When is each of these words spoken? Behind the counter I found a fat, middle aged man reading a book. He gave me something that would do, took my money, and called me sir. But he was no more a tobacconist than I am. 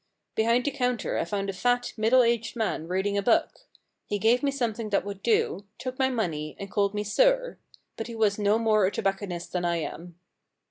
Behind 0.33 0.65
the 0.65 0.71
counter 0.71 1.15
I 1.19 1.25
found 1.25 1.47
a 1.51 1.53
fat, 1.53 1.93
middle 1.95 2.23
aged 2.23 2.55
man 2.55 2.87
reading 2.87 3.19
a 3.19 3.21
book. 3.21 3.59
He 4.07 4.17
gave 4.17 4.41
me 4.41 4.49
something 4.49 4.89
that 4.89 5.05
would 5.05 5.21
do, 5.21 5.65
took 5.77 5.99
my 5.99 6.09
money, 6.09 6.55
and 6.57 6.71
called 6.71 6.95
me 6.95 7.03
sir. 7.03 7.59
But 7.97 8.07
he 8.07 8.15
was 8.15 8.39
no 8.39 8.57
more 8.57 8.87
a 8.87 8.91
tobacconist 8.91 9.51
than 9.51 9.63
I 9.63 9.75
am. 9.75 10.15